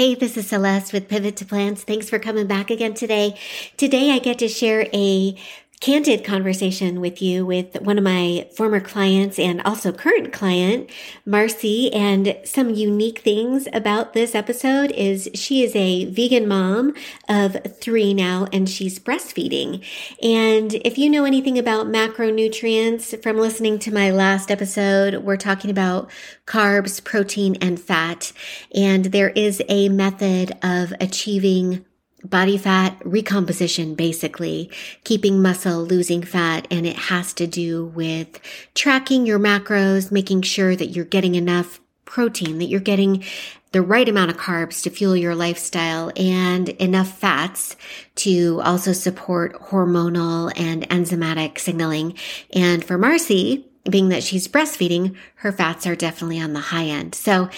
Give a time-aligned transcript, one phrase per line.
[0.00, 1.82] Hey, this is Celeste with Pivot to Plants.
[1.82, 3.38] Thanks for coming back again today.
[3.76, 5.36] Today I get to share a
[5.80, 10.90] candid conversation with you with one of my former clients and also current client,
[11.24, 11.90] Marcy.
[11.92, 16.94] And some unique things about this episode is she is a vegan mom
[17.30, 19.82] of three now and she's breastfeeding.
[20.22, 25.70] And if you know anything about macronutrients from listening to my last episode, we're talking
[25.70, 26.10] about
[26.46, 28.32] carbs, protein, and fat.
[28.74, 31.86] And there is a method of achieving
[32.24, 34.70] body fat recomposition, basically,
[35.04, 36.66] keeping muscle, losing fat.
[36.70, 38.40] And it has to do with
[38.74, 43.24] tracking your macros, making sure that you're getting enough protein, that you're getting
[43.72, 47.76] the right amount of carbs to fuel your lifestyle and enough fats
[48.16, 52.16] to also support hormonal and enzymatic signaling.
[52.52, 57.14] And for Marcy, being that she's breastfeeding, her fats are definitely on the high end.
[57.14, 57.48] So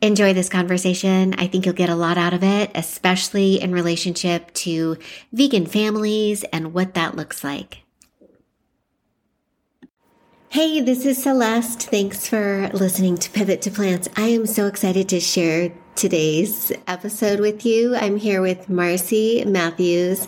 [0.00, 1.34] enjoy this conversation.
[1.34, 4.98] I think you'll get a lot out of it, especially in relationship to
[5.32, 7.82] vegan families and what that looks like.
[10.48, 11.82] Hey, this is Celeste.
[11.82, 14.08] Thanks for listening to Pivot to Plants.
[14.16, 17.94] I am so excited to share today's episode with you.
[17.96, 20.26] I'm here with Marcy Matthews,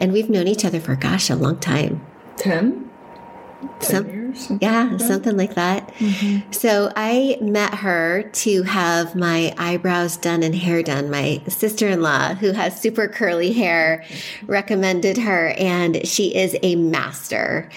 [0.00, 2.06] and we've known each other for, gosh, a long time.
[2.36, 2.90] 10?
[3.80, 4.25] Some,
[4.60, 5.88] yeah, like something like that.
[5.94, 6.52] Mm-hmm.
[6.52, 11.10] So I met her to have my eyebrows done and hair done.
[11.10, 14.04] My sister in law, who has super curly hair,
[14.46, 17.70] recommended her, and she is a master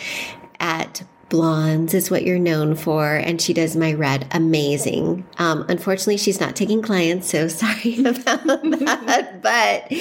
[0.60, 6.18] at blondes is what you're known for and she does my red amazing um, unfortunately
[6.18, 9.94] she's not taking clients so sorry about that but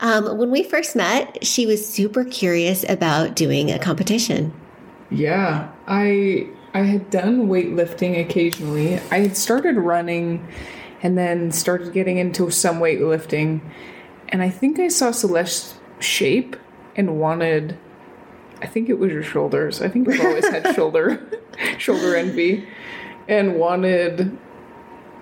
[0.00, 4.52] um, when we first met she was super curious about doing a competition
[5.10, 9.00] yeah, I I had done weightlifting occasionally.
[9.10, 10.46] I had started running
[11.02, 13.60] and then started getting into some weightlifting.
[14.28, 16.56] And I think I saw Celeste's shape
[16.96, 17.76] and wanted
[18.62, 19.80] I think it was your shoulders.
[19.80, 21.20] I think you've always had shoulder
[21.78, 22.68] shoulder envy
[23.26, 24.36] and wanted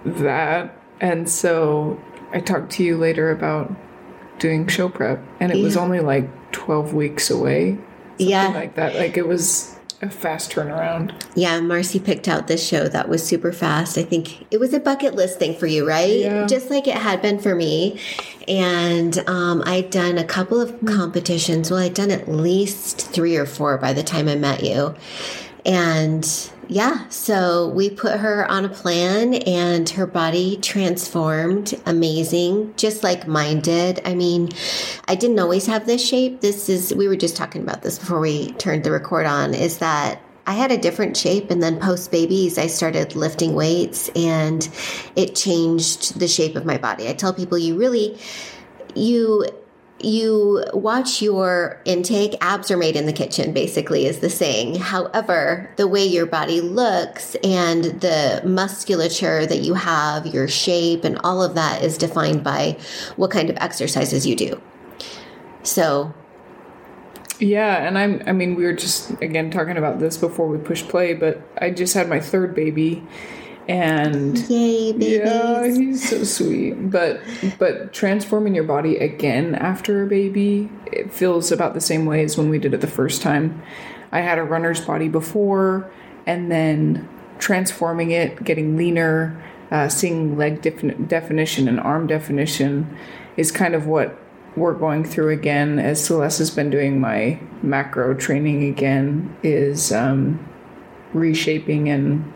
[0.05, 0.76] that.
[1.00, 3.75] And so I talked to you later about
[4.38, 5.65] doing show prep and it yeah.
[5.65, 7.78] was only like 12 weeks away.
[8.19, 8.49] yeah.
[8.49, 8.97] like that.
[8.97, 11.13] Like it was a fast turnaround.
[11.35, 13.99] Yeah, Marcy picked out this show that was super fast.
[13.99, 16.21] I think it was a bucket list thing for you, right?
[16.21, 16.47] Yeah.
[16.47, 17.99] Just like it had been for me.
[18.47, 21.71] And um, I'd done a couple of competitions.
[21.71, 24.95] Well, I'd done at least three or four by the time I met you.
[25.67, 26.25] And
[26.69, 33.27] yeah, so we put her on a plan and her body transformed amazing, just like
[33.27, 34.03] mine did.
[34.05, 34.51] I mean,
[35.09, 36.43] I didn't always have this shape.
[36.43, 39.79] This is, we were just talking about this before we turned the record on, is
[39.79, 41.51] that I had a different shape.
[41.51, 44.69] And then post babies, I started lifting weights and
[45.17, 47.09] it changed the shape of my body.
[47.09, 48.19] I tell people, you really,
[48.95, 49.47] you
[50.01, 54.77] you watch your intake, abs are made in the kitchen, basically, is the saying.
[54.77, 61.19] However, the way your body looks and the musculature that you have, your shape, and
[61.25, 62.77] all of that is defined by
[63.17, 64.61] what kind of exercises you do.
[65.65, 66.15] So,
[67.41, 70.83] yeah, and I'm, I mean, we were just, again, talking about this before we push
[70.83, 73.07] play, but I just had my third baby
[73.69, 75.19] and yay babies.
[75.19, 76.91] yeah he's so sweet.
[76.91, 77.21] But
[77.59, 82.39] but transforming your body again after a baby it feels about the same way as
[82.39, 83.62] when we did it the first time.
[84.11, 85.91] I had a runner's body before
[86.27, 87.09] and then
[87.39, 89.41] transforming it getting leaner
[89.71, 92.97] uh, seeing leg definition and arm definition
[93.37, 94.19] is kind of what
[94.56, 95.79] we're going through again.
[95.79, 100.49] As celeste has been doing my macro training again is um,
[101.12, 102.33] reshaping and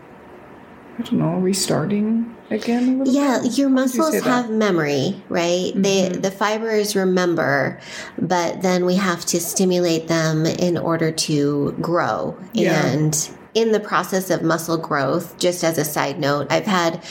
[0.98, 3.58] I don't know, restarting again yeah bit?
[3.58, 5.82] your muscles you have memory right mm-hmm.
[5.82, 7.80] they the fibers remember
[8.18, 12.86] but then we have to stimulate them in order to grow yeah.
[12.86, 17.04] and in the process of muscle growth, just as a side note, I've had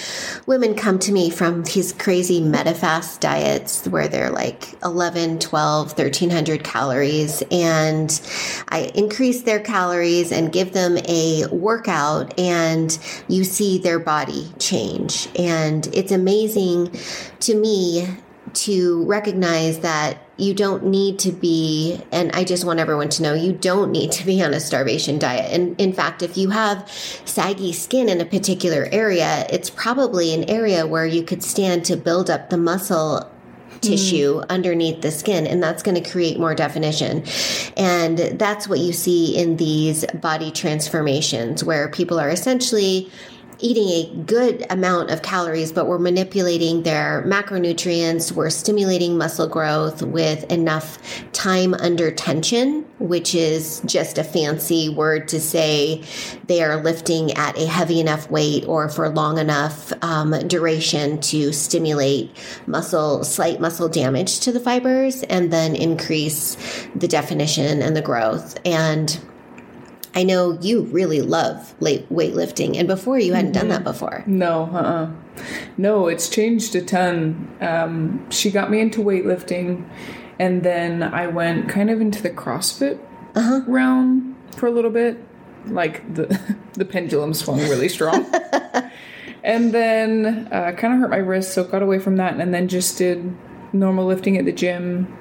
[0.48, 6.64] women come to me from these crazy metafast diets where they're like 11, 12, 1300
[6.64, 7.44] calories.
[7.52, 8.22] And
[8.70, 12.98] I increase their calories and give them a workout, and
[13.28, 15.28] you see their body change.
[15.38, 16.96] And it's amazing
[17.42, 18.08] to me
[18.54, 23.34] to recognize that you don't need to be, and I just want everyone to know
[23.34, 25.54] you don't need to be on a starvation diet.
[25.54, 26.90] And in fact, if you have
[27.26, 31.96] saggy skin in a particular area, it's probably an area where you could stand to
[31.96, 33.30] build up the muscle
[33.82, 34.50] tissue mm.
[34.50, 37.24] underneath the skin and that's going to create more definition
[37.76, 43.10] and that's what you see in these body transformations where people are essentially
[43.62, 48.32] eating a good amount of calories, but we're manipulating their macronutrients.
[48.32, 51.00] We're stimulating muscle growth with enough
[51.32, 56.04] time under tension, which is just a fancy word to say
[56.48, 61.54] they are lifting at a heavy enough weight or for long enough um, duration to
[61.54, 62.32] stimulate
[62.68, 66.58] muscle, slight muscle damage to the fibers, and then increase
[66.96, 68.58] the definition and the growth.
[68.66, 69.20] And
[70.14, 73.68] I know you really love late weightlifting, and before you hadn't mm-hmm.
[73.68, 74.24] done that before.
[74.28, 75.12] No, uh, uh
[75.78, 77.50] no, it's changed a ton.
[77.62, 79.88] Um, she got me into weightlifting,
[80.38, 83.00] and then I went kind of into the CrossFit
[83.36, 83.62] uh-huh.
[83.68, 85.18] realm for a little bit.
[85.66, 88.26] Like the the pendulum swung really strong,
[89.44, 92.68] and then uh, kind of hurt my wrist, so got away from that, and then
[92.68, 93.34] just did
[93.72, 95.18] normal lifting at the gym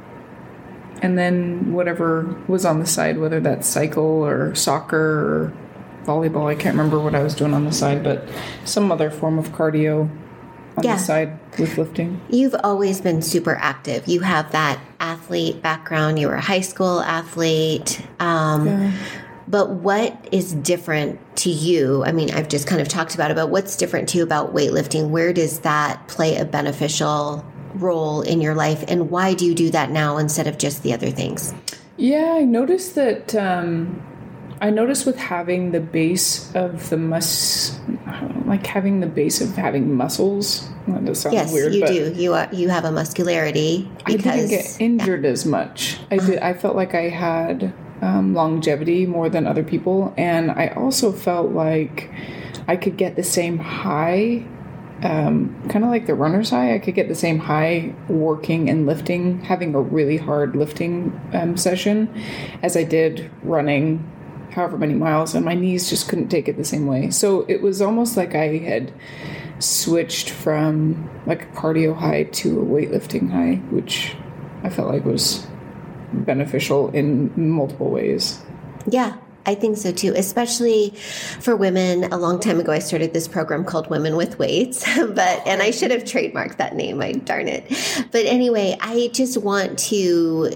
[1.02, 5.52] and then whatever was on the side, whether that's cycle or soccer or
[6.05, 6.47] volleyball.
[6.47, 8.29] I can't remember what I was doing on the side, but
[8.64, 10.11] some other form of cardio
[10.76, 10.97] on yeah.
[10.97, 12.20] the side with lifting.
[12.29, 14.06] You've always been super active.
[14.08, 16.19] You have that athlete background.
[16.19, 18.05] You were a high school athlete.
[18.19, 18.93] Um, yeah.
[19.49, 22.05] But what is different to you?
[22.05, 24.55] I mean, I've just kind of talked about it, but what's different to you about
[24.55, 25.08] weightlifting?
[25.08, 27.44] Where does that play a beneficial
[27.75, 30.93] role in your life and why do you do that now instead of just the
[30.93, 31.55] other things?
[31.96, 34.02] Yeah i noticed that um,
[34.61, 37.78] i noticed with having the base of the mus
[38.50, 40.69] like having the base of having muscles.
[40.88, 42.12] That does sound yes, weird you do.
[42.14, 45.31] You are you have a muscularity because, i didn't get injured yeah.
[45.31, 45.99] as much.
[46.11, 50.69] I did i felt like i had um, longevity more than other people and i
[50.69, 52.11] also felt like
[52.66, 54.43] i could get the same high
[55.02, 56.75] um, kind of like the runner's high.
[56.75, 61.56] I could get the same high working and lifting, having a really hard lifting um,
[61.56, 62.12] session
[62.62, 64.06] as I did running
[64.52, 67.11] however many miles, and my knees just couldn't take it the same way.
[67.11, 68.93] So it was almost like I had
[69.58, 74.17] switched from like a cardio high to a weightlifting high, which
[74.62, 75.47] I felt like was
[76.12, 78.41] beneficial in multiple ways.
[78.87, 79.17] Yeah,
[79.50, 80.91] I think so too, especially
[81.41, 82.05] for women.
[82.12, 85.73] A long time ago, I started this program called Women with Weights, but, and I
[85.73, 87.67] should have trademarked that name, I darn it.
[88.12, 90.52] But anyway, I just want to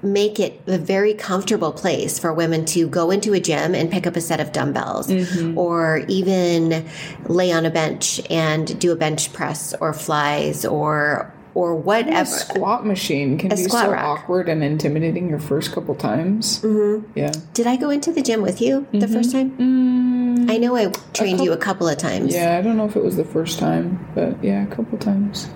[0.00, 4.06] make it a very comfortable place for women to go into a gym and pick
[4.06, 5.58] up a set of dumbbells mm-hmm.
[5.58, 6.86] or even
[7.24, 12.20] lay on a bench and do a bench press or flies or or whatever.
[12.20, 14.04] A squat machine can a be so rack.
[14.04, 16.60] awkward and intimidating your first couple times.
[16.60, 17.18] Mm-hmm.
[17.18, 17.32] Yeah.
[17.54, 18.98] Did I go into the gym with you mm-hmm.
[18.98, 19.56] the first time?
[19.56, 22.34] Mm, I know I trained a you a couple of times.
[22.34, 25.48] Yeah, I don't know if it was the first time, but yeah, a couple times.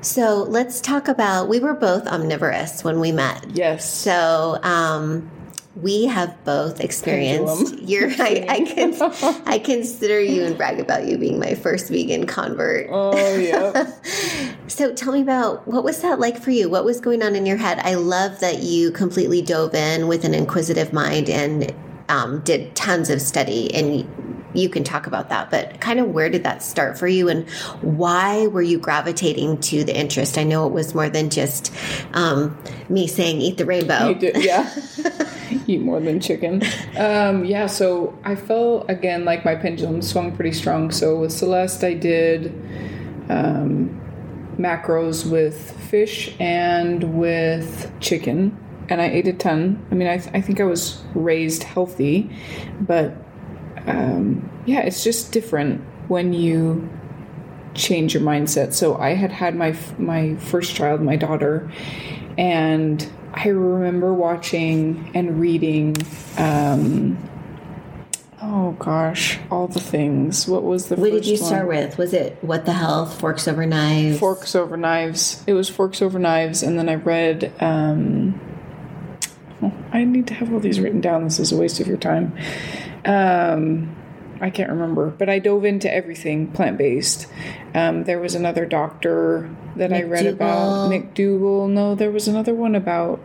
[0.00, 1.50] So let's talk about.
[1.50, 3.44] We were both omnivorous when we met.
[3.50, 3.92] Yes.
[3.92, 5.30] So um,
[5.76, 8.94] we have both experienced your I, I, can
[9.46, 12.88] I consider you and brag about you being my first vegan convert.
[12.90, 13.92] Oh yeah.
[14.68, 16.68] so tell me about what was that like for you?
[16.68, 17.78] What was going on in your head?
[17.80, 21.74] I love that you completely dove in with an inquisitive mind and
[22.08, 26.28] um, did tons of study and you can talk about that, but kind of where
[26.28, 27.48] did that start for you and
[27.82, 30.38] why were you gravitating to the interest?
[30.38, 31.72] I know it was more than just
[32.12, 32.56] um,
[32.88, 34.08] me saying eat the rainbow.
[34.08, 34.70] You Did, yeah.
[35.66, 36.62] eat more than chicken.
[36.96, 40.90] Um, yeah, so I felt again like my pendulum swung pretty strong.
[40.90, 42.48] So with Celeste, I did
[43.28, 44.00] um,
[44.58, 48.58] macros with fish and with chicken
[48.88, 49.84] and I ate a ton.
[49.90, 52.30] I mean, I, th- I think I was raised healthy,
[52.80, 53.16] but
[53.86, 56.88] um, yeah, it's just different when you
[57.74, 58.72] change your mindset.
[58.72, 61.70] So I had had my my first child, my daughter,
[62.36, 65.96] and I remember watching and reading.
[66.38, 67.16] Um,
[68.42, 70.48] oh gosh, all the things.
[70.48, 70.96] What was the?
[70.96, 71.46] What did you one?
[71.46, 71.98] start with?
[71.98, 73.20] Was it What the Health?
[73.20, 74.18] Forks Over Knives.
[74.18, 75.44] Forks Over Knives.
[75.46, 77.52] It was Forks Over Knives, and then I read.
[77.60, 78.40] Um,
[79.62, 81.24] oh, I need to have all these written down.
[81.24, 82.36] This is a waste of your time.
[83.06, 83.94] Um,
[84.40, 87.26] I can't remember, but I dove into everything plant based.
[87.74, 91.70] Um, there was another doctor that I read about, McDougall.
[91.70, 93.20] No, there was another one about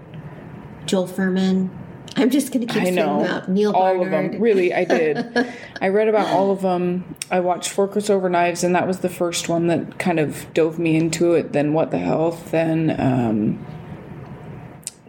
[0.85, 1.69] Joel Fuhrman.
[2.15, 3.43] I'm just going to keep I know.
[3.47, 4.25] Neal all Barnard.
[4.25, 4.41] of them.
[4.41, 5.47] Really, I did.
[5.81, 7.15] I read about all of them.
[7.29, 10.77] I watched Forks Over Knives, and that was the first one that kind of dove
[10.77, 11.53] me into it.
[11.53, 12.51] Then What the Health.
[12.51, 13.65] Then um,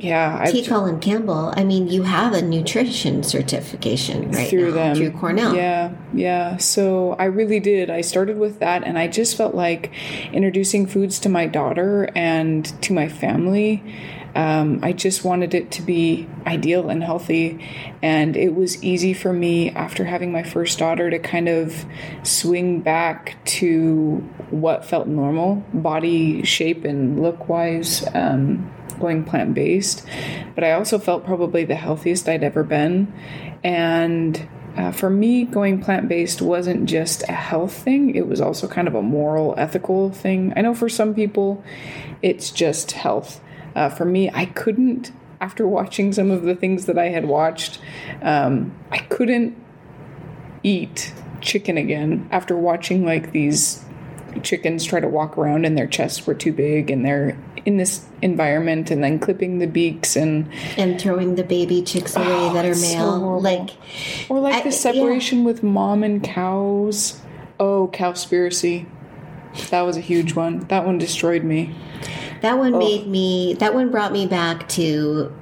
[0.03, 0.67] yeah, T.
[0.67, 1.55] Colin Campbell.
[1.57, 5.55] I mean, you have a nutrition certification right through now, them through Cornell.
[5.55, 6.57] Yeah, yeah.
[6.57, 7.89] So I really did.
[7.89, 9.93] I started with that, and I just felt like
[10.33, 13.83] introducing foods to my daughter and to my family
[14.35, 17.65] Um, I just wanted it to be ideal and healthy.
[18.01, 21.85] And it was easy for me after having my first daughter to kind of
[22.23, 24.17] swing back to
[24.51, 30.07] what felt normal, body shape and look wise, um, going plant based.
[30.55, 33.13] But I also felt probably the healthiest I'd ever been.
[33.63, 38.67] And uh, for me, going plant based wasn't just a health thing, it was also
[38.67, 40.55] kind of a moral, ethical thing.
[40.57, 41.63] I know for some people,
[42.23, 43.43] it's just health.
[43.75, 47.81] Uh, for me, I couldn't, after watching some of the things that I had watched,
[48.23, 49.57] um, I couldn't
[50.63, 53.85] eat chicken again after watching like these
[54.43, 58.07] chickens try to walk around and their chests were too big and they're in this
[58.23, 62.65] environment and then clipping the beaks and and throwing the baby chicks away oh, that
[62.65, 63.71] are male so like
[64.29, 65.45] or like I, the separation yeah.
[65.45, 67.21] with mom and cows
[67.61, 68.87] oh cowspiracy
[69.71, 71.75] that was a huge one that one destroyed me
[72.41, 72.79] that one oh.
[72.79, 75.33] made me that one brought me back to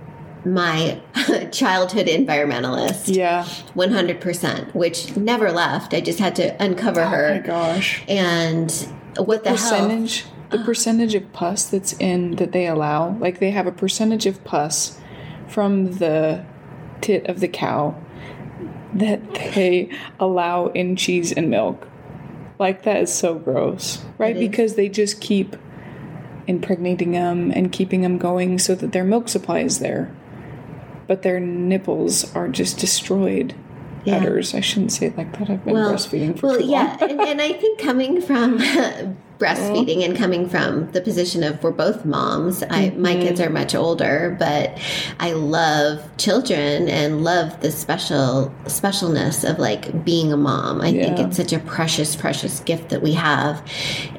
[0.45, 1.01] my
[1.53, 3.15] childhood environmentalist.
[3.15, 3.45] Yeah.
[3.75, 5.95] 100%, which never left.
[5.95, 7.27] I just had to uncover oh her.
[7.27, 8.03] Oh my gosh.
[8.09, 10.33] And what the percentage hell?
[10.51, 10.65] the ah.
[10.65, 14.99] percentage of pus that's in that they allow, like they have a percentage of pus
[15.49, 16.45] from the
[17.01, 17.95] tit of the cow
[18.93, 21.87] that they allow in cheese and milk.
[22.59, 24.37] Like that is so gross, right?
[24.37, 25.57] Because they just keep
[26.47, 30.15] impregnating them and keeping them going so that their milk supply is there
[31.11, 33.53] but their nipples are just destroyed.
[34.05, 34.17] Yeah.
[34.17, 34.55] Udders.
[34.55, 35.51] I shouldn't say it like that.
[35.51, 38.59] I've been well, breastfeeding for well, yeah, and, and I think coming from
[39.41, 42.63] breastfeeding and coming from the position of we're both moms.
[42.63, 43.01] I mm-hmm.
[43.01, 44.79] my kids are much older, but
[45.19, 50.83] I love children and love the special specialness of like being a mom.
[50.83, 51.05] I yeah.
[51.05, 53.67] think it's such a precious, precious gift that we have.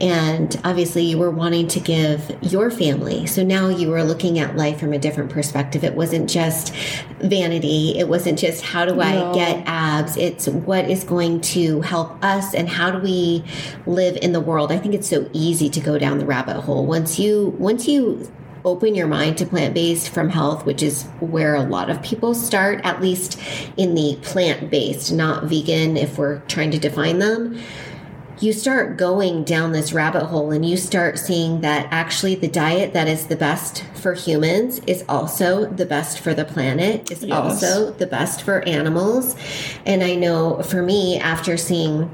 [0.01, 3.27] And obviously you were wanting to give your family.
[3.27, 5.83] So now you were looking at life from a different perspective.
[5.83, 6.73] It wasn't just
[7.19, 7.97] vanity.
[7.99, 9.33] It wasn't just how do I no.
[9.35, 10.17] get abs.
[10.17, 13.43] It's what is going to help us and how do we
[13.85, 14.71] live in the world.
[14.71, 16.85] I think it's so easy to go down the rabbit hole.
[16.85, 18.27] Once you once you
[18.63, 22.79] open your mind to plant-based from health which is where a lot of people start
[22.83, 23.39] at least
[23.75, 27.59] in the plant-based not vegan if we're trying to define them
[28.41, 32.91] you start going down this rabbit hole and you start seeing that actually the diet
[32.93, 37.11] that is the best for humans is also the best for the planet.
[37.11, 37.37] Is yes.
[37.37, 39.35] also the best for animals.
[39.85, 42.09] And i know for me after seeing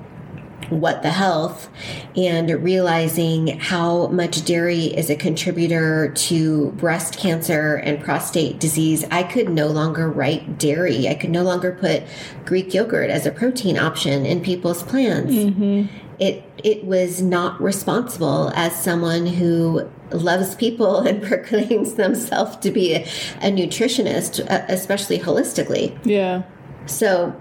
[0.70, 1.70] what the health
[2.16, 9.24] and realizing how much dairy is a contributor to breast cancer and prostate disease, I
[9.24, 11.08] could no longer write dairy.
[11.08, 12.04] I could no longer put
[12.46, 15.32] Greek yogurt as a protein option in people's plans.
[15.32, 15.96] Mm-hmm.
[16.20, 22.96] It it was not responsible as someone who loves people and proclaims themselves to be
[22.96, 23.02] a,
[23.42, 25.98] a nutritionist, especially holistically.
[26.04, 26.44] Yeah.
[26.88, 27.40] So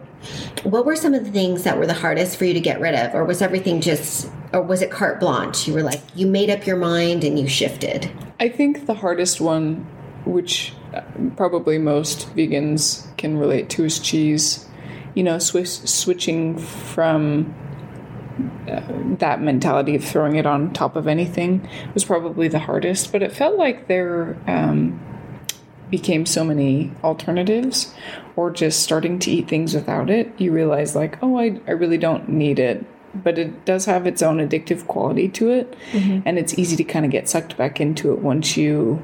[0.62, 2.94] what were some of the things that were the hardest for you to get rid
[2.94, 3.14] of?
[3.14, 5.66] Or was everything just, or was it carte blanche?
[5.66, 8.10] You were like, you made up your mind and you shifted?
[8.40, 9.86] I think the hardest one,
[10.24, 11.02] which uh,
[11.36, 14.66] probably most vegans can relate to, is cheese.
[15.14, 17.54] You know, sw- switching from
[18.68, 18.82] uh,
[19.18, 23.32] that mentality of throwing it on top of anything was probably the hardest, but it
[23.32, 25.00] felt like there um,
[25.90, 27.94] became so many alternatives
[28.34, 31.98] or just starting to eat things without it, you realize, like, oh, I, I really
[31.98, 32.84] don't need it.
[33.14, 35.76] But it does have its own addictive quality to it.
[35.92, 36.20] Mm-hmm.
[36.26, 39.02] And it's easy to kind of get sucked back into it once you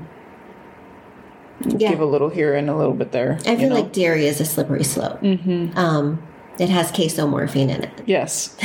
[1.66, 1.90] yeah.
[1.90, 3.38] give a little here and a little bit there.
[3.46, 3.76] I feel know?
[3.76, 5.20] like dairy is a slippery slope.
[5.20, 5.76] Mm-hmm.
[5.78, 6.22] Um,
[6.58, 8.02] it has casomorphin in it.
[8.06, 8.56] Yes.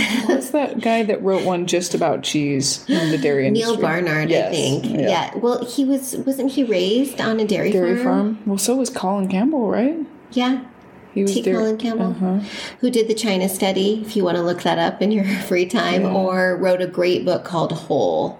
[0.58, 3.74] That guy that wrote one just about cheese in the dairy industry?
[3.74, 4.48] Neal Barnard, yes.
[4.48, 4.86] I think.
[4.86, 5.10] Yeah.
[5.10, 5.36] yeah.
[5.36, 8.36] Well, he was wasn't he raised on a dairy, dairy farm?
[8.36, 8.40] farm?
[8.46, 10.00] Well, so was Colin Campbell, right?
[10.32, 10.66] Yeah.
[11.14, 11.42] He was T.
[11.42, 12.40] Dairy- Colin Campbell, uh-huh.
[12.80, 15.66] who did the China study, if you want to look that up in your free
[15.66, 16.14] time, yeah.
[16.14, 18.40] or wrote a great book called Whole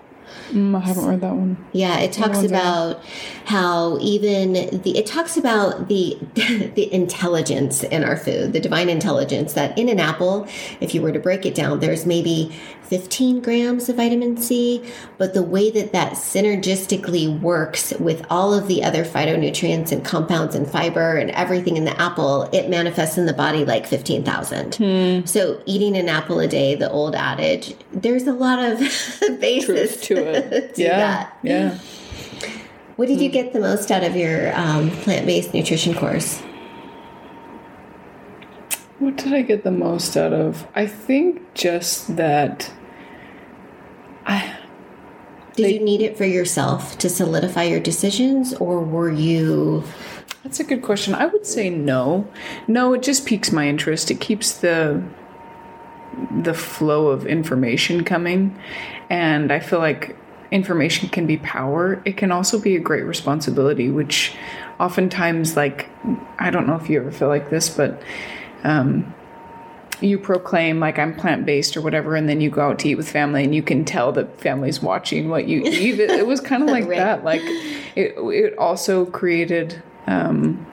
[0.50, 1.58] Mm, I haven't read that one.
[1.74, 3.04] Yeah, it talks about
[3.46, 6.18] how even the it talks about the
[6.76, 10.48] the intelligence in our food, the divine intelligence that in an apple,
[10.80, 12.54] if you were to break it down, there's maybe
[12.84, 14.84] 15 grams of vitamin C,
[15.18, 20.56] but the way that that synergistically works with all of the other phytonutrients and compounds
[20.56, 24.76] and fiber and everything in the apple, it manifests in the body like 15,000.
[24.76, 25.26] Hmm.
[25.26, 28.80] So eating an apple a day, the old adage, there's a lot of
[29.40, 30.76] basis Truth to it.
[30.76, 30.98] to yeah.
[30.98, 31.38] That.
[31.44, 31.78] Yeah.
[32.96, 36.42] What did you get the most out of your um, plant based nutrition course?
[39.00, 40.68] What did I get the most out of?
[40.74, 42.72] I think just that
[44.26, 44.58] I
[45.56, 49.84] Did They- you need it for yourself to solidify your decisions, or were you?
[50.44, 51.14] That's a good question.
[51.14, 52.28] I would say no.
[52.68, 54.10] No, it just piques my interest.
[54.10, 55.04] It keeps the
[56.42, 58.58] the flow of information coming,
[59.10, 60.16] and I feel like
[60.52, 62.02] information can be power.
[62.06, 64.34] It can also be a great responsibility, which
[64.80, 65.90] oftentimes, like,
[66.40, 68.02] I don't know if you ever feel like this, but
[68.64, 69.14] um,
[70.00, 72.96] you proclaim like I'm plant based or whatever, and then you go out to eat
[72.96, 76.00] with family, and you can tell that family's watching what you eat.
[76.00, 76.98] It, it was kind of like Right.
[76.98, 77.24] that.
[77.24, 77.42] Like
[77.96, 80.66] it, it also created um,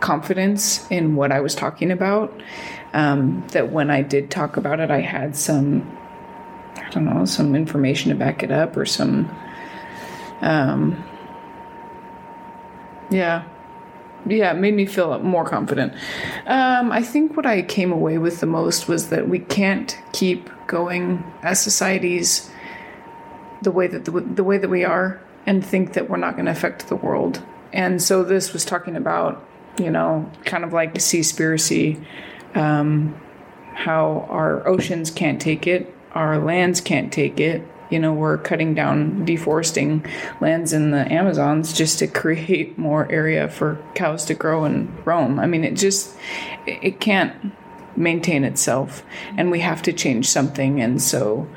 [0.00, 2.32] confidence in what I was talking about.
[2.94, 5.82] Um, that when I did talk about it, I had some,
[6.76, 9.28] I don't know, some information to back it up, or some,
[10.40, 11.02] um,
[13.10, 13.42] yeah,
[14.26, 15.92] yeah, it made me feel more confident.
[16.46, 20.48] Um, I think what I came away with the most was that we can't keep
[20.68, 22.48] going as societies
[23.62, 26.46] the way that the, the way that we are and think that we're not going
[26.46, 27.42] to affect the world.
[27.72, 29.44] And so this was talking about,
[29.78, 32.02] you know, kind of like seaspiracy,
[32.54, 33.20] um,
[33.74, 37.66] how our oceans can't take it, our lands can't take it.
[37.90, 40.06] You know, we're cutting down, deforesting
[40.40, 45.38] lands in the Amazons just to create more area for cows to grow and roam.
[45.38, 46.16] I mean, it just,
[46.66, 47.52] it can't
[47.96, 49.04] maintain itself,
[49.36, 50.80] and we have to change something.
[50.80, 51.48] And so,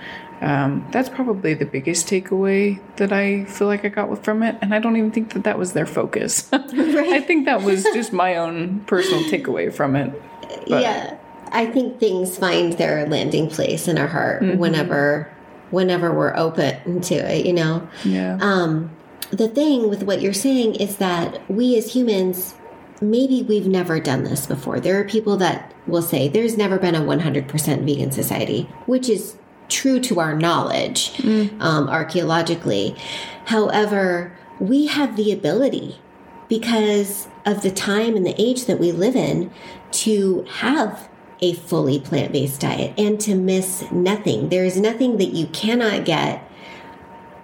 [0.41, 4.55] um, that's probably the biggest takeaway that I feel like I got from it.
[4.61, 6.47] And I don't even think that that was their focus.
[6.53, 10.21] I think that was just my own personal takeaway from it.
[10.67, 11.17] But- yeah,
[11.51, 15.31] I think things find their landing place in our heart whenever,
[15.71, 17.45] whenever we're open to it.
[17.45, 17.87] You know.
[18.03, 18.37] Yeah.
[18.41, 18.91] Um,
[19.31, 22.55] the thing with what you're saying is that we as humans,
[23.01, 24.79] maybe we've never done this before.
[24.79, 29.37] There are people that will say there's never been a 100% vegan society, which is
[29.69, 31.11] true to our knowledge
[31.59, 32.95] um, archaeologically.
[33.45, 35.99] However, we have the ability
[36.47, 39.51] because of the time and the age that we live in
[39.91, 44.49] to have a fully plant based diet and to miss nothing.
[44.49, 46.43] There is nothing that you cannot get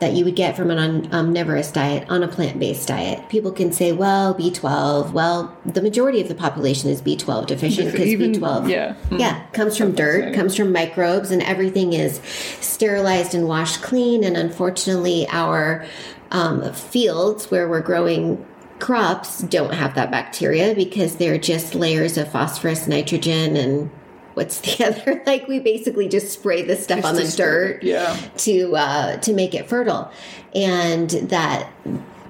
[0.04, 3.30] that you would get from an om- omnivorous diet on a plant based diet.
[3.30, 8.10] People can say, well, B12, well, the majority of the population is B12 deficient because
[8.10, 8.96] B12 yeah.
[9.12, 12.20] Yeah, comes from dirt, comes from microbes, and everything is
[12.60, 14.26] sterilized and washed clean.
[14.26, 15.86] And unfortunately, our
[16.32, 18.46] um, fields where we're growing
[18.84, 23.90] crops don't have that bacteria because they're just layers of phosphorus, nitrogen, and
[24.34, 25.24] what's the other?
[25.26, 28.16] like we basically just spray this stuff on the Just dirt Yeah.
[28.40, 30.12] to uh, to make it fertile,
[30.54, 31.72] and that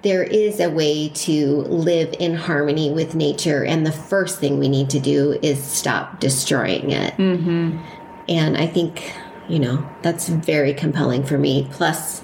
[0.04, 3.64] there is a way to live in harmony with nature.
[3.66, 7.16] And the first thing we need to do is stop destroying it.
[7.18, 7.80] Mm-hmm.
[8.30, 9.14] And I think
[9.50, 11.68] you know that's very compelling for me.
[11.72, 12.24] Plus,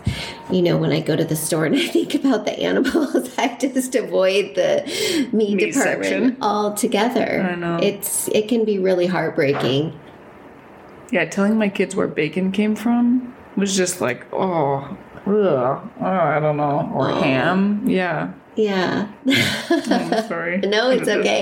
[0.52, 3.58] you know, when I go to the store and I think about the animals, I
[3.60, 4.84] just avoid the
[5.32, 6.38] meat, Meat department section.
[6.42, 7.42] altogether.
[7.52, 7.80] I know.
[7.82, 9.98] it's it can be really heartbreaking.
[11.12, 16.40] Yeah, telling my kids where bacon came from was just like, oh, ugh, oh I
[16.40, 16.92] don't know.
[16.94, 17.84] Or ham.
[17.88, 18.34] Yeah.
[18.56, 19.08] Yeah.
[19.26, 20.58] I'm sorry.
[20.60, 21.42] No, it's okay.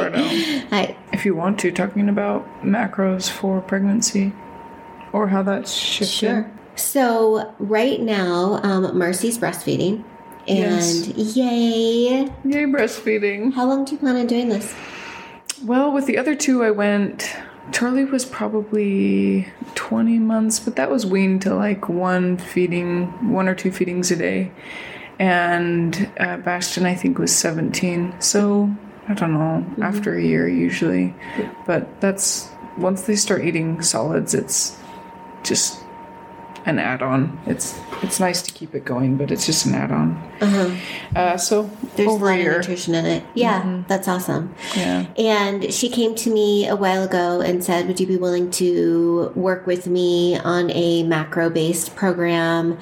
[0.71, 4.33] I If you want to, talking about macros for pregnancy
[5.13, 6.15] or how that's shifted.
[6.15, 6.51] sure.
[6.75, 10.03] So right now, um, Marcy's breastfeeding,
[10.47, 12.23] and yay!
[12.23, 13.53] Yay, breastfeeding.
[13.53, 14.73] How long do you plan on doing this?
[15.63, 17.35] Well, with the other two, I went.
[17.71, 23.55] Charlie was probably 20 months, but that was weaned to like one feeding, one or
[23.55, 24.51] two feedings a day.
[25.19, 28.21] And uh, Bastion, I think, was 17.
[28.21, 28.73] So
[29.09, 31.13] I don't know, after a year usually.
[31.65, 34.77] But that's once they start eating solids, it's
[35.43, 35.79] just
[36.65, 37.39] an add-on.
[37.45, 40.11] It's it's nice to keep it going, but it's just an add-on.
[40.41, 40.57] Uh-huh.
[41.15, 41.37] Uh huh.
[41.37, 43.23] so There's over a a lot of year, nutrition in it.
[43.35, 43.87] Yeah, mm-hmm.
[43.87, 44.53] that's awesome.
[44.75, 45.05] yeah.
[45.17, 49.31] And she came to me a while ago and said, Would you be willing to
[49.35, 52.77] work with me on a macro based program,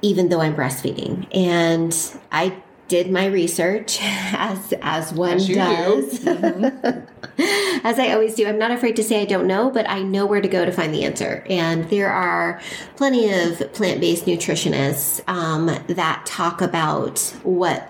[0.00, 1.26] even though I'm breastfeeding?
[1.34, 1.96] And
[2.30, 5.60] I did my research as as one As you do.
[5.60, 6.18] does.
[6.20, 7.06] Mm-hmm.
[7.84, 8.46] as I always do.
[8.46, 10.72] I'm not afraid to say I don't know, but I know where to go to
[10.72, 11.44] find the answer.
[11.48, 12.60] And there are
[12.96, 17.88] plenty of plant based nutritionists um, that talk about what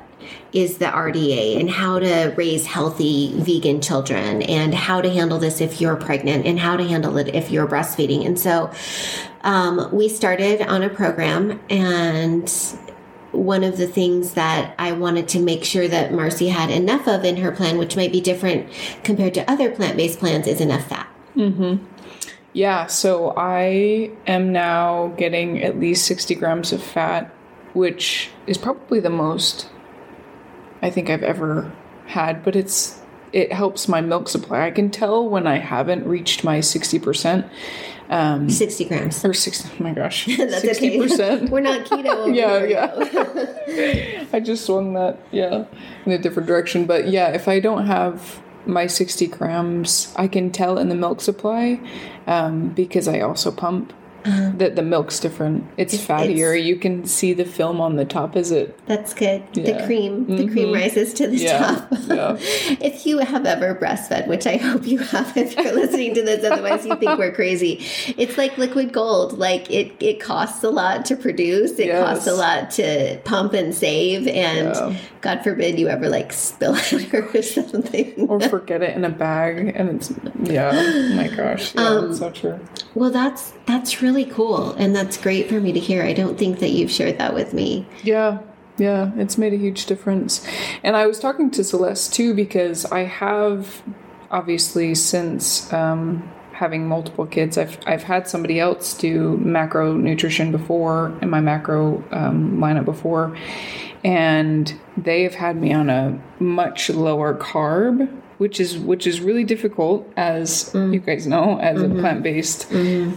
[0.53, 5.61] is the RDA and how to raise healthy vegan children and how to handle this
[5.61, 8.27] if you're pregnant and how to handle it if you're breastfeeding.
[8.27, 8.71] And so
[9.43, 12.53] um, we started on a program and
[13.33, 17.25] one of the things that I wanted to make sure that Marcy had enough of
[17.25, 18.71] in her plan, which might be different
[19.03, 21.09] compared to other plant based plans, is enough fat.
[21.37, 21.85] Mm-hmm.
[22.53, 27.35] Yeah, so I am now getting at least 60 grams of fat,
[27.73, 29.71] which is probably the most
[30.83, 31.73] I think I've ever
[32.07, 33.01] had, but it's
[33.33, 34.67] it helps my milk supply.
[34.67, 37.49] I can tell when I haven't reached my 60%.
[38.11, 39.25] Um, 60 grams.
[39.25, 40.27] Or 60, oh my gosh.
[40.37, 41.21] That's 60%.
[41.21, 41.47] okay.
[41.47, 42.35] We're not keto.
[42.35, 44.25] yeah, yeah.
[44.33, 45.65] I just swung that, yeah,
[46.05, 46.85] in a different direction.
[46.85, 51.21] But yeah, if I don't have my 60 grams, I can tell in the milk
[51.21, 51.81] supply
[52.27, 53.93] um, because I also pump.
[54.25, 55.65] That the milk's different.
[55.77, 56.55] It's, It's- fattier.
[56.57, 58.79] it's- you can see the film on the top Is it.
[58.87, 59.43] That's good.
[59.55, 59.87] The Yeah.
[59.87, 61.89] cream, the cream rises to the Yeah, top.
[62.09, 62.37] yeah.
[62.81, 66.45] if you have ever breastfed, which I hope you have if you're listening to this,
[66.45, 67.85] otherwise you think we're crazy.
[68.17, 69.39] It's like liquid gold.
[69.39, 71.79] Like it, it costs a lot to produce.
[71.79, 74.27] It costs a lot to pump and save.
[74.29, 74.97] And.
[75.23, 78.27] God forbid you ever like spill it or something.
[78.29, 80.73] Or forget it in a bag, and it's yeah.
[80.75, 82.59] Oh my gosh, yeah, Um, so true.
[82.97, 86.03] Well, that's that's really cool, and that's great for me to hear.
[86.03, 87.87] I don't think that you've shared that with me.
[88.03, 88.39] Yeah,
[88.79, 90.47] yeah, it's made a huge difference.
[90.83, 93.83] And I was talking to Celeste too because I have
[94.31, 101.17] obviously since um, having multiple kids, I've I've had somebody else do macro nutrition before
[101.21, 103.37] in my macro um, lineup before,
[104.05, 108.22] and they have had me on a much lower carb.
[108.43, 112.61] Which is which is really difficult, as you guys know, as a plant based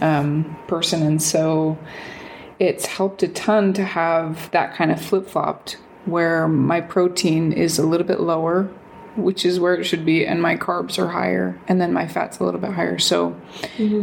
[0.08, 1.76] um, person, and so
[2.58, 5.70] it's helped a ton to have that kind of flip flopped
[6.14, 8.68] where my protein is a little bit lower,
[9.16, 12.38] which is where it should be, and my carbs are higher, and then my fat's
[12.38, 12.98] a little bit higher.
[12.98, 13.34] So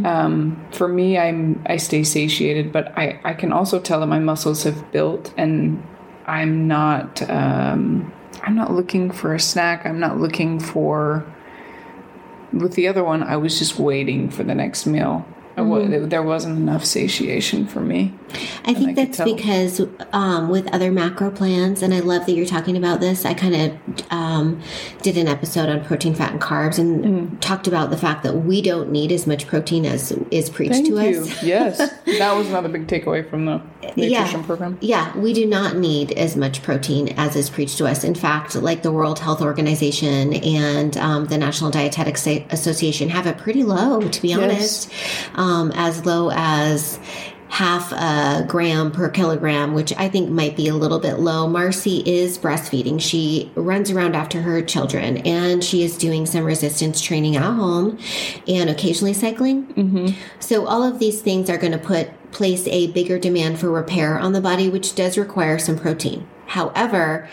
[0.04, 0.34] um,
[0.78, 4.64] for me, I'm I stay satiated, but I I can also tell that my muscles
[4.64, 5.82] have built, and
[6.26, 8.12] I'm not um,
[8.44, 9.86] I'm not looking for a snack.
[9.86, 11.24] I'm not looking for
[12.52, 13.22] with the other one.
[13.22, 15.26] I was just waiting for the next meal.
[15.56, 18.12] Wa- there wasn't enough satiation for me.
[18.64, 19.80] I think I that's because
[20.12, 23.24] um, with other macro plans, and I love that you're talking about this.
[23.24, 24.60] I kind of um,
[25.02, 27.40] did an episode on protein, fat, and carbs, and Mm.
[27.40, 30.86] talked about the fact that we don't need as much protein as is preached Thank
[30.88, 31.20] to you.
[31.22, 31.42] us.
[31.42, 31.78] yes,
[32.18, 33.60] that was another big takeaway from the
[33.96, 34.78] nutrition program.
[34.80, 38.02] Yeah, we do not need as much protein as is preached to us.
[38.04, 43.26] In fact, like the World Health Organization and um, the National Dietetics Sa- Association have
[43.26, 44.90] it pretty low, to be honest,
[45.44, 46.98] um, as low as
[47.48, 51.46] half a gram per kilogram, which I think might be a little bit low.
[51.46, 53.00] Marcy is breastfeeding.
[53.00, 57.98] She runs around after her children and she is doing some resistance training at home
[58.48, 59.72] and occasionally cycling.
[60.40, 64.18] So all of these things are going to put place a bigger demand for repair
[64.18, 66.26] on the body, which does require some protein.
[66.46, 67.28] However,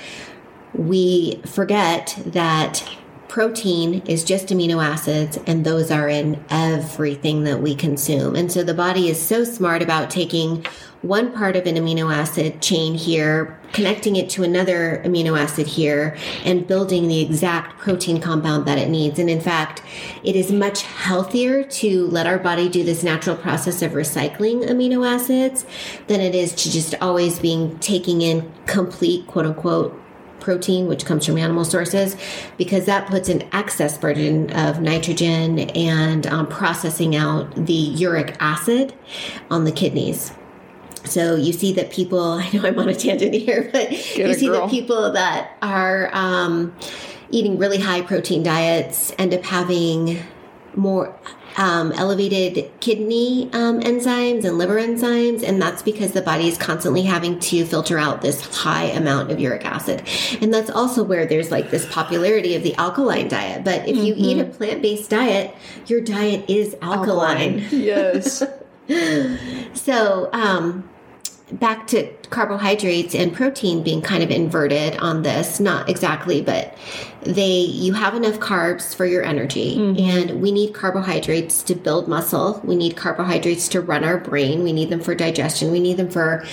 [0.73, 2.87] we forget that
[3.31, 8.35] protein is just amino acids and those are in everything that we consume.
[8.35, 10.65] And so the body is so smart about taking
[11.01, 16.17] one part of an amino acid chain here, connecting it to another amino acid here,
[16.43, 19.17] and building the exact protein compound that it needs.
[19.17, 19.81] And in fact,
[20.25, 25.07] it is much healthier to let our body do this natural process of recycling amino
[25.07, 25.65] acids
[26.07, 30.00] than it is to just always being taking in complete quote unquote
[30.41, 32.17] protein, which comes from animal sources,
[32.57, 38.93] because that puts an excess burden of nitrogen and um, processing out the uric acid
[39.49, 40.33] on the kidneys.
[41.05, 44.47] So you see that people, I know I'm on a tangent here, but you see
[44.47, 44.61] girl.
[44.61, 46.75] that people that are um,
[47.29, 50.21] eating really high protein diets end up having
[50.75, 51.17] more
[51.57, 57.01] um, elevated kidney um, enzymes and liver enzymes, and that's because the body is constantly
[57.03, 60.03] having to filter out this high amount of uric acid.
[60.41, 63.63] And that's also where there's like this popularity of the alkaline diet.
[63.63, 65.55] But if you eat a plant based diet,
[65.87, 67.65] your diet is alkaline.
[67.71, 68.43] Yes.
[69.73, 70.89] So, um,
[71.51, 76.77] back to carbohydrates and protein being kind of inverted on this, not exactly, but
[77.21, 79.99] they you have enough carbs for your energy mm-hmm.
[79.99, 82.59] and we need carbohydrates to build muscle.
[82.63, 84.63] We need carbohydrates to run our brain.
[84.63, 85.71] We need them for digestion.
[85.71, 86.45] We need them for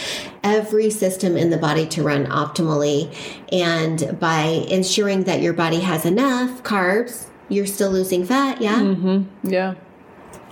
[0.43, 3.15] every system in the body to run optimally.
[3.53, 8.81] And by ensuring that your body has enough carbs, you're still losing fat, yeah?
[8.81, 9.49] Mm-hmm.
[9.49, 9.75] yeah.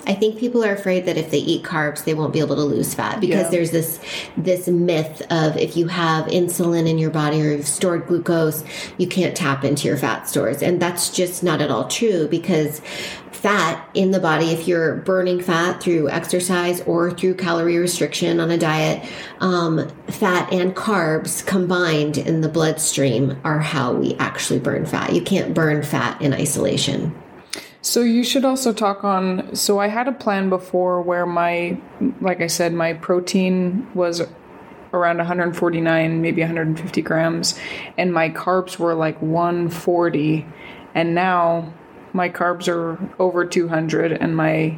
[0.06, 2.62] I think people are afraid that if they eat carbs, they won't be able to
[2.62, 3.50] lose fat because Yeah.
[3.50, 3.98] there's this
[4.36, 8.62] this myth of if you have insulin in your body or you've stored glucose,
[8.98, 12.80] you can't tap into your fat stores, and that's just not at all true because
[13.32, 18.50] fat in the body, if you're burning fat through exercise or through calorie restriction on
[18.50, 19.02] a diet,
[19.40, 25.12] um, fat and carbs combined in the bloodstream are how we actually burn fat.
[25.12, 27.14] You can't burn fat in isolation.
[27.86, 29.54] So you should also talk on.
[29.54, 31.78] So I had a plan before where my,
[32.20, 34.22] like I said, my protein was
[34.92, 37.56] around 149, maybe 150 grams,
[37.96, 40.44] and my carbs were like 140,
[40.96, 41.72] and now
[42.12, 44.76] my carbs are over 200, and my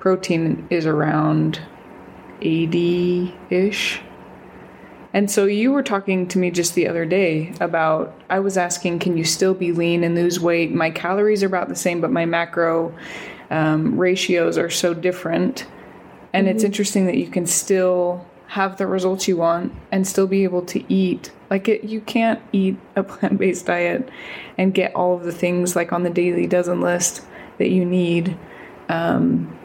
[0.00, 1.60] protein is around
[2.40, 4.00] 80 ish.
[5.14, 9.00] And so you were talking to me just the other day about I was asking,
[9.00, 10.72] can you still be lean and lose weight?
[10.72, 12.94] My calories are about the same, but my macro
[13.50, 15.66] um, ratios are so different.
[16.32, 16.56] And mm-hmm.
[16.56, 20.62] it's interesting that you can still have the results you want and still be able
[20.62, 21.30] to eat.
[21.50, 24.08] Like it, you can't eat a plant based diet
[24.56, 27.22] and get all of the things like on the daily dozen list
[27.58, 28.36] that you need
[28.88, 29.58] um,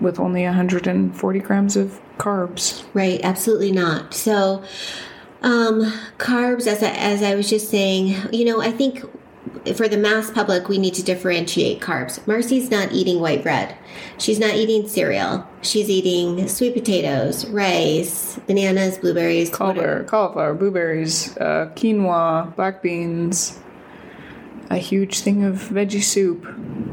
[0.00, 2.84] with only 140 grams of carbs.
[2.94, 4.14] Right, absolutely not.
[4.14, 4.62] So,
[5.42, 9.04] um, carbs, as I, as I was just saying, you know, I think
[9.74, 12.24] for the mass public, we need to differentiate carbs.
[12.26, 13.76] Marcy's not eating white bread.
[14.18, 15.46] She's not eating cereal.
[15.62, 23.58] She's eating sweet potatoes, rice, bananas, blueberries, cauliflower, cauliflower blueberries, uh, quinoa, black beans,
[24.70, 26.46] a huge thing of veggie soup.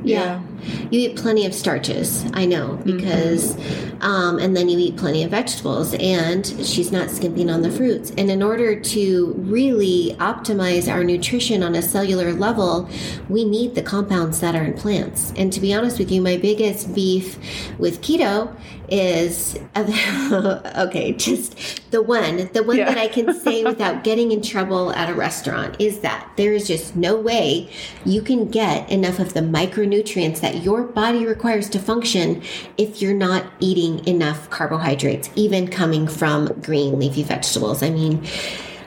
[0.04, 0.42] Yeah.
[0.64, 0.88] yeah.
[0.90, 4.02] You eat plenty of starches, I know, because, mm-hmm.
[4.02, 8.12] um, and then you eat plenty of vegetables, and she's not skimping on the fruits.
[8.18, 12.90] And in order to really optimize our nutrition on a cellular level,
[13.30, 15.32] we need the compounds that are in plants.
[15.36, 17.38] And to be honest with you, my biggest beef
[17.78, 18.56] with keto
[18.90, 22.86] is okay, just the one, the one yeah.
[22.86, 26.68] that I can say without getting in trouble at a restaurant is that there is
[26.68, 27.70] just no way
[28.06, 32.42] you can get enough of the micronutrients that your body requires to function
[32.78, 37.84] if you're not eating enough carbohydrates, even coming from green leafy vegetables.
[37.84, 38.26] I mean,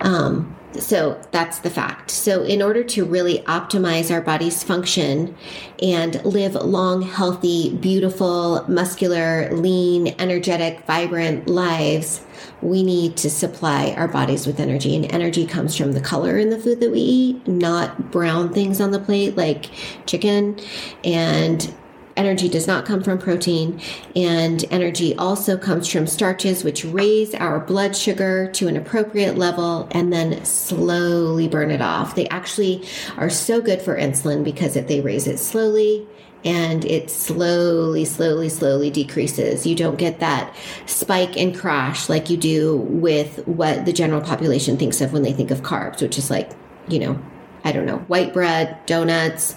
[0.00, 2.10] um, so that's the fact.
[2.10, 5.36] So, in order to really optimize our body's function
[5.82, 12.24] and live long, healthy, beautiful, muscular, lean, energetic, vibrant lives,
[12.62, 14.94] we need to supply our bodies with energy.
[14.94, 18.80] And energy comes from the color in the food that we eat, not brown things
[18.80, 19.70] on the plate like
[20.06, 20.58] chicken
[21.04, 21.74] and
[22.20, 23.80] energy does not come from protein,
[24.14, 29.88] and energy also comes from starches, which raise our blood sugar to an appropriate level
[29.92, 32.14] and then slowly burn it off.
[32.14, 36.06] They actually are so good for insulin because if they raise it slowly,
[36.44, 39.66] and it slowly, slowly, slowly decreases.
[39.66, 40.54] You don't get that
[40.86, 45.32] spike and crash like you do with what the general population thinks of when they
[45.32, 46.50] think of carbs, which is like,
[46.88, 47.22] you know,
[47.62, 49.54] I don't know, white bread, donuts,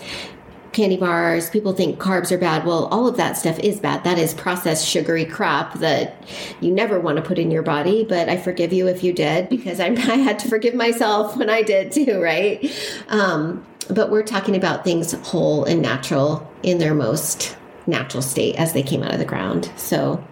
[0.74, 1.50] candy bars.
[1.50, 2.66] People think carbs are bad.
[2.66, 4.04] Well, all of that stuff is bad.
[4.04, 6.16] That is processed sugary crap that
[6.60, 8.04] you never want to put in your body.
[8.04, 11.50] But I forgive you if you did because I, I had to forgive myself when
[11.50, 12.70] I did too, right?
[13.08, 18.74] Um, but we're talking about things whole and natural in their most natural state as
[18.74, 19.72] they came out of the ground.
[19.76, 20.24] So,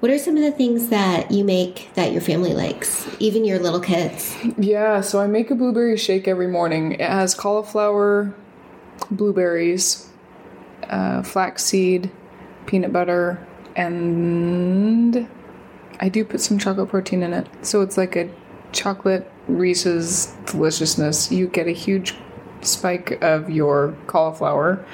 [0.00, 3.58] what are some of the things that you make that your family likes, even your
[3.58, 4.34] little kids?
[4.56, 6.92] Yeah, so I make a blueberry shake every morning.
[6.92, 8.34] It has cauliflower,
[9.10, 10.10] blueberries,
[10.88, 12.10] uh, flaxseed,
[12.66, 15.28] peanut butter, and
[16.00, 17.46] I do put some chocolate protein in it.
[17.62, 18.30] So it's like a
[18.72, 21.30] chocolate Reese's deliciousness.
[21.30, 22.14] You get a huge
[22.62, 24.84] spike of your cauliflower,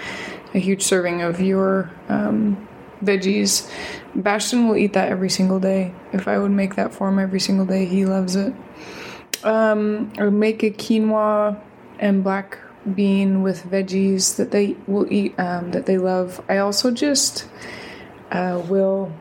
[0.55, 2.69] a huge serving of your um,
[3.03, 3.71] veggies.
[4.14, 5.95] Bastion will eat that every single day.
[6.12, 8.55] If I would make that for him every single day, he loves it.
[9.45, 11.61] Um, I would make a quinoa
[11.99, 12.59] and black
[12.94, 16.42] bean with veggies that they will eat um, that they love.
[16.49, 17.49] I also just
[18.31, 19.12] uh, will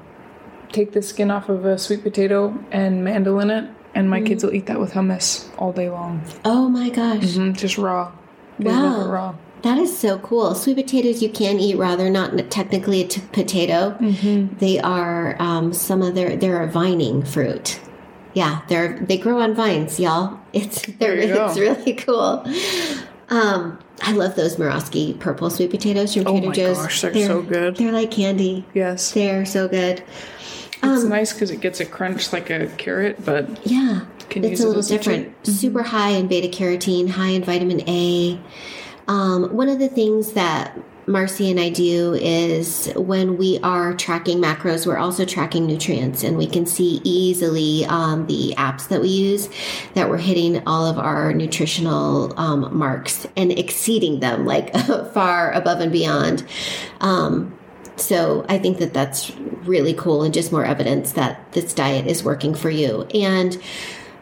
[0.72, 4.28] take the skin off of a sweet potato and mandolin it, and my mm.
[4.28, 6.24] kids will eat that with hummus all day long.
[6.44, 7.24] Oh my gosh!
[7.24, 8.12] Mm-hmm, just raw.
[8.60, 9.08] They wow.
[9.08, 9.36] raw.
[9.64, 10.54] That is so cool.
[10.54, 11.96] Sweet potatoes you can eat raw.
[11.96, 13.98] They're not technically a t- potato.
[14.00, 14.58] Mm-hmm.
[14.60, 17.80] They are um, some of their they're a vining fruit.
[18.34, 20.40] Yeah, they're they grow on vines, y'all.
[20.54, 22.46] It's they're it's really cool.
[23.30, 26.78] Um, I love those Murasaki purple sweet potatoes from Trader oh Joe's.
[26.78, 27.76] Gosh, they're, they're, so good.
[27.78, 28.66] They're like candy.
[28.74, 30.04] Yes, they're so good.
[30.84, 34.68] It's um, nice because it gets a crunch like a carrot, but yeah, it's a
[34.68, 35.30] little different.
[35.30, 35.52] Mm-hmm.
[35.52, 38.40] Super high in beta carotene, high in vitamin A.
[39.08, 44.40] Um, one of the things that Marcy and I do is when we are tracking
[44.40, 49.10] macros, we're also tracking nutrients, and we can see easily um, the apps that we
[49.10, 49.50] use
[49.94, 54.76] that we're hitting all of our nutritional um, marks and exceeding them like
[55.14, 56.46] far above and beyond.
[57.02, 57.56] Um,
[57.98, 59.32] so I think that that's
[59.64, 63.04] really cool and just more evidence that this diet is working for you.
[63.14, 63.62] And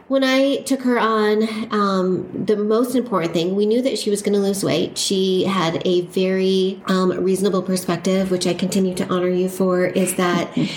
[0.07, 4.21] when I took her on, um, the most important thing, we knew that she was
[4.21, 4.97] going to lose weight.
[4.97, 10.15] She had a very um, reasonable perspective, which I continue to honor you for, is
[10.15, 10.57] that.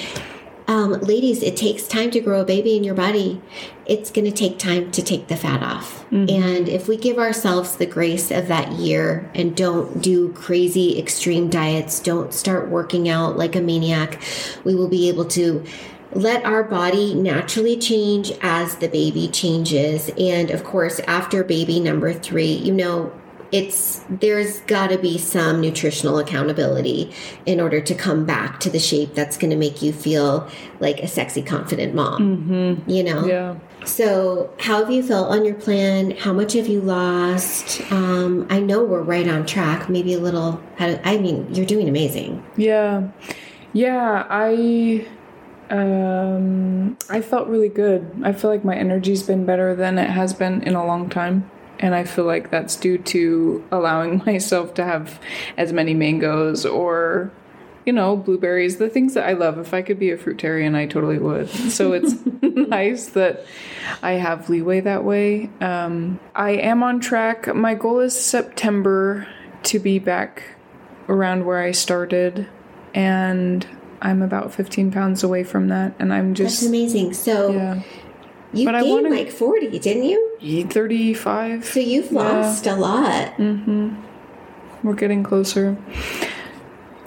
[0.68, 3.40] Um, ladies, it takes time to grow a baby in your body.
[3.86, 6.04] It's going to take time to take the fat off.
[6.10, 11.50] And if we give ourselves the grace of that year and don't do crazy extreme
[11.50, 14.20] diets, don't start working out like a maniac,
[14.64, 15.64] we will be able to
[16.16, 20.10] let our body naturally change as the baby changes.
[20.18, 23.12] And of course, after baby number three, you know,
[23.52, 27.12] it's there's got to be some nutritional accountability
[27.46, 30.48] in order to come back to the shape that's going to make you feel
[30.80, 33.54] like a sexy confident mom you know Yeah.
[33.84, 38.58] so how have you felt on your plan how much have you lost um, i
[38.58, 43.08] know we're right on track maybe a little i mean you're doing amazing Yeah.
[43.72, 45.06] Yeah, I
[45.70, 48.22] um I felt really good.
[48.22, 51.50] I feel like my energy's been better than it has been in a long time.
[51.78, 55.20] And I feel like that's due to allowing myself to have
[55.56, 57.30] as many mangoes or
[57.86, 59.58] you know, blueberries, the things that I love.
[59.58, 61.48] If I could be a fruitarian, I totally would.
[61.48, 63.46] So it's nice that
[64.02, 65.48] I have leeway that way.
[65.60, 67.54] Um, I am on track.
[67.54, 69.28] My goal is September
[69.64, 70.42] to be back
[71.08, 72.48] around where I started,
[72.92, 73.64] and
[74.02, 75.94] I'm about 15 pounds away from that.
[75.98, 77.82] And I'm that's just amazing so yeah,
[78.52, 81.64] you But I gained wanna- like 40 didn't you 35.
[81.64, 82.20] so you've Yeah.
[82.22, 83.94] lost a lot mm-hmm.
[84.82, 85.76] We're getting closer.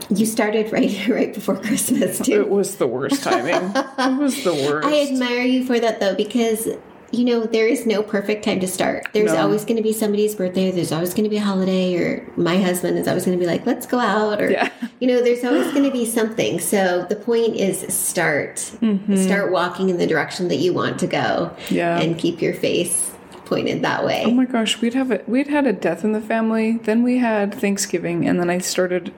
[0.09, 3.53] you started right right before christmas too It was the worst timing.
[3.75, 4.87] it was the worst.
[4.87, 6.67] I admire you for that though, because
[7.11, 9.07] you know there is no perfect time to start.
[9.13, 9.39] There's No.
[9.41, 10.71] always going to be somebody's birthday.
[10.71, 13.49] There's always going to be a holiday, or my husband is always going to be
[13.49, 14.69] like, "Let's go out," or Yeah.
[14.99, 16.59] you know, there's always going to be something.
[16.59, 21.51] So the point is start, start walking in the direction that you want to go,
[21.57, 21.75] Mm-hmm.
[21.75, 21.99] Yeah.
[21.99, 23.11] and keep your face
[23.45, 24.23] pointed that way.
[24.27, 27.17] Oh my gosh, we'd have a we'd had a death in the family, then we
[27.17, 29.11] had Thanksgiving, and then I started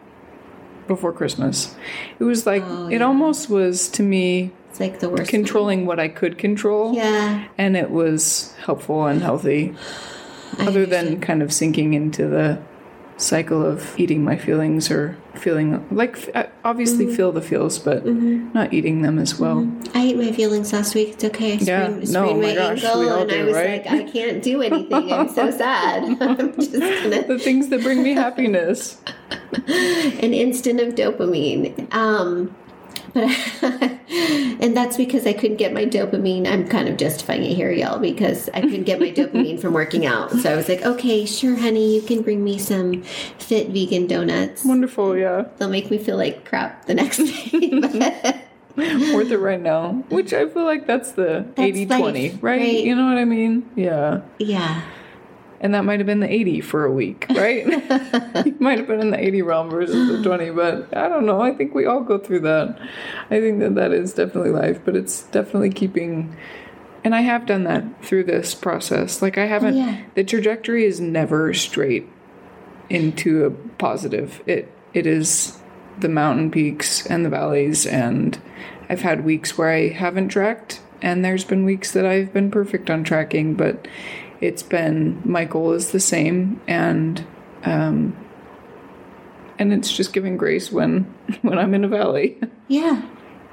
[0.87, 1.75] before Christmas.
[2.19, 5.29] It was like Oh, it almost was to me it's like the worst.
[5.29, 6.93] controlling what I could control.
[6.95, 9.75] Yeah, And it was helpful and healthy.
[10.59, 12.59] Other than kind of sinking into the
[13.17, 17.15] cycle of eating my feelings or feeling like I obviously Mm-hmm.
[17.15, 19.71] feel the feels, but not eating them as well.
[19.93, 21.09] I ate my feelings last week.
[21.09, 21.53] It's okay.
[21.53, 21.87] I Yeah.
[21.87, 23.85] No, sprained oh my my gosh, ankle, and I was right?
[23.85, 25.13] like, I can't do anything.
[25.13, 26.03] I'm so sad.
[26.21, 28.99] I'm just gonna The things that bring me happiness.
[29.67, 31.93] an instant of dopamine.
[31.93, 32.55] Um,
[33.13, 33.29] but
[34.11, 36.47] and that's because I couldn't get my dopamine.
[36.47, 40.05] I'm kind of justifying it here, y'all, because I couldn't get my dopamine from working
[40.05, 40.31] out.
[40.31, 44.63] So I was like, okay, sure, honey, you can bring me some fit vegan donuts.
[44.65, 45.45] Wonderful, yeah.
[45.57, 47.17] They'll make me feel like crap the next
[47.51, 48.41] day.
[48.77, 49.93] Worth it right now.
[50.09, 52.41] Which I feel like that's the That's 80 20, right?
[52.41, 52.83] right?
[52.83, 53.69] You know what I mean?
[53.75, 54.21] Yeah.
[54.39, 54.83] yeah,
[55.61, 57.65] And that might have been the 80 for a week, right?
[58.45, 61.39] you might have been in the 80 realm versus the 20, but I don't know.
[61.39, 62.77] I think we all go through that.
[63.29, 66.35] I think that that is definitely life, but it's definitely keeping.
[67.03, 69.21] And I have done that through this process.
[69.21, 69.77] Like, I haven't.
[69.77, 70.01] yeah.
[70.15, 72.09] The trajectory is never straight
[72.89, 74.41] into a positive.
[74.45, 75.61] It It is
[76.01, 78.39] the mountain peaks and the valleys and
[78.89, 82.89] I've had weeks where I haven't tracked and there's been weeks that I've been perfect
[82.89, 83.87] on tracking but
[84.41, 87.25] it's been my goal is the same and
[87.63, 88.15] um
[89.61, 91.03] and it's just giving grace when
[91.41, 92.39] when I'm in a valley.
[92.71, 93.01] Yeah,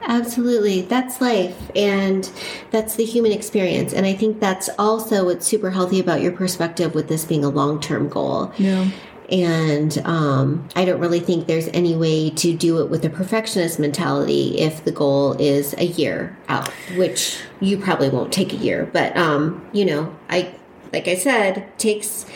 [0.02, 0.82] absolutely.
[0.82, 1.72] That's life.
[1.74, 2.30] And
[2.70, 3.92] that's the human experience.
[3.92, 7.48] And I think that's also what's super healthy about your perspective with this being a
[7.48, 8.52] long term goal.
[8.58, 8.88] Yeah.
[9.28, 13.80] And um, I don't really think there's any way to do it with a perfectionist
[13.80, 18.88] mentality if the goal is a year out, which you probably won't take a year.
[18.92, 20.54] But, um, you know, I,
[20.92, 22.26] like I said, takes,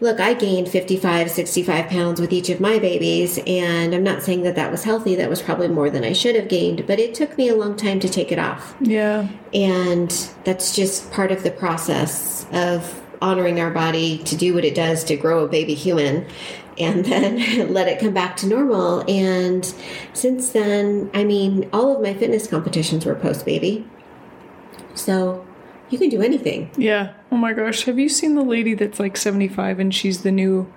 [0.00, 3.38] look, I gained 55, 65 pounds with each of my babies.
[3.46, 5.14] And I'm not saying that that was healthy.
[5.14, 7.76] That was probably more than I should have gained, but it took me a long
[7.76, 8.74] time to take it off.
[8.80, 9.28] Yeah.
[9.54, 10.10] And
[10.44, 15.04] that's just part of the process of honoring our body to do what it does
[15.04, 16.26] to grow a baby human
[16.78, 19.04] and then let it come back to normal.
[19.08, 19.64] And
[20.12, 23.88] since then, I mean, all of my fitness competitions were post baby.
[24.94, 25.46] So
[25.90, 26.70] you can do anything.
[26.76, 27.14] Yeah.
[27.32, 27.84] Oh my gosh.
[27.84, 30.70] Have you seen the lady that's like 75 and she's the new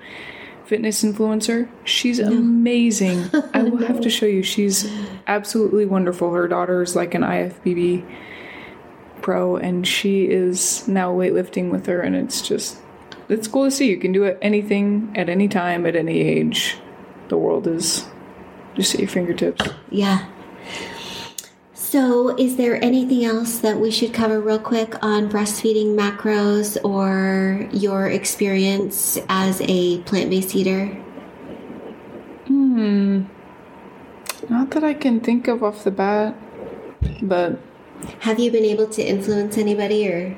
[0.64, 1.68] fitness influencer?
[1.84, 3.30] She's amazing.
[3.54, 4.42] I will have to show you.
[4.42, 4.90] She's
[5.28, 6.32] absolutely wonderful.
[6.32, 8.06] Her daughter's like an IFBB
[9.22, 12.78] pro and she is now weightlifting with her and it's just
[13.28, 13.90] it's cool to see.
[13.90, 16.78] You can do it anything at any time at any age.
[17.28, 18.06] The world is
[18.76, 19.68] just at your fingertips.
[19.90, 20.26] Yeah.
[21.86, 27.70] So is there anything else that we should cover real quick on breastfeeding macros or
[27.72, 30.88] your experience as a plant based eater?
[32.48, 33.26] Hmm.
[34.50, 36.36] Not that I can think of off the bat,
[37.22, 37.60] but.
[38.22, 40.36] Have you been able to influence anybody or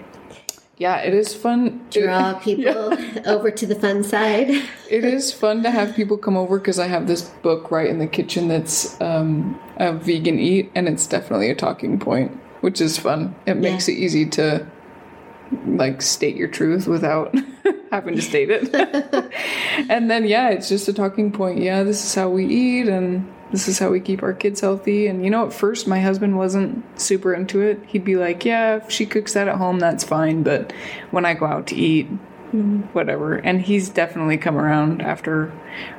[0.77, 1.85] yeah, it is fun.
[1.91, 3.21] To draw people yeah.
[3.25, 4.49] over to the fun side.
[4.89, 7.99] it is fun to have people come over because I have this book right in
[7.99, 12.97] the kitchen that's um, a vegan eat, and it's definitely a talking point, which is
[12.97, 13.35] fun.
[13.45, 13.95] It makes yeah.
[13.95, 14.67] it easy to
[15.65, 17.33] like state your truth without
[17.91, 18.73] having to state it.
[19.89, 21.59] and then yeah, it's just a talking point.
[21.59, 25.07] Yeah, this is how we eat, and this is how we keep our kids healthy.
[25.07, 27.79] And you know, at first, my husband wasn't super into it.
[27.87, 30.43] He'd be like, yeah, if she cooks that at home, that's fine.
[30.43, 30.73] But
[31.11, 32.07] when I go out to eat,
[32.93, 33.35] whatever.
[33.35, 35.51] And he's definitely come around after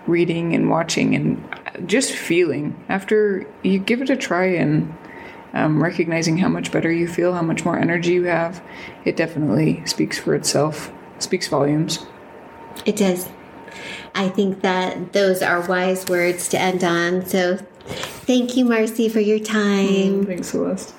[0.06, 2.82] reading and watching and just feeling.
[2.88, 4.94] After you give it a try and
[5.52, 8.62] um, recognizing how much better you feel, how much more energy you have,
[9.04, 12.06] it definitely speaks for itself, speaks volumes.
[12.86, 13.28] It does.
[14.18, 17.24] I think that those are wise words to end on.
[17.24, 17.56] So
[18.26, 20.26] thank you, Marcy, for your time.
[20.26, 20.92] Thanks, Celeste.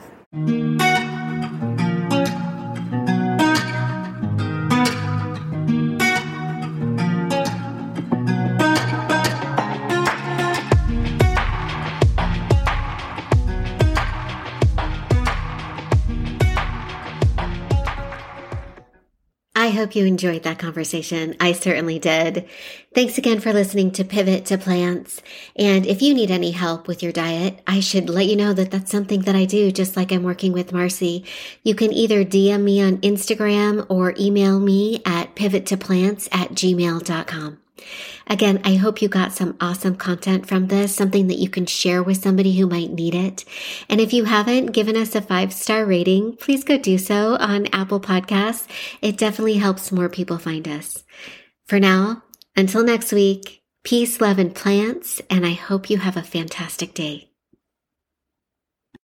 [19.80, 21.36] Hope you enjoyed that conversation.
[21.40, 22.48] I certainly did.
[22.94, 25.22] Thanks again for listening to Pivot to Plants.
[25.56, 28.72] And if you need any help with your diet, I should let you know that
[28.72, 31.24] that's something that I do, just like I'm working with Marcy.
[31.64, 37.60] You can either DM me on Instagram or email me at pivottoplants at gmail.com.
[38.28, 42.04] Again, I hope you got some awesome content from this, something that you can share
[42.04, 43.46] with somebody who might need it.
[43.90, 47.68] And if you haven't given us a five star rating, please go do so on
[47.74, 48.68] Apple Podcasts.
[49.02, 51.04] It definitely helps more people find us.
[51.68, 52.24] For now,
[52.56, 57.29] until next week, peace, love, and plants, and I hope you have a fantastic day.